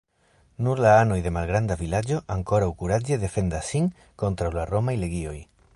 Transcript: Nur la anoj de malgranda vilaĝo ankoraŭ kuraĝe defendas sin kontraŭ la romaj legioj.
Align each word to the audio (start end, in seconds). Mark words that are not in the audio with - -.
Nur 0.67 0.79
la 0.83 0.93
anoj 1.01 1.17
de 1.27 1.33
malgranda 1.35 1.77
vilaĝo 1.83 2.17
ankoraŭ 2.39 2.71
kuraĝe 2.81 3.19
defendas 3.27 3.73
sin 3.75 3.95
kontraŭ 4.25 4.53
la 4.59 4.67
romaj 4.73 5.01
legioj. 5.07 5.39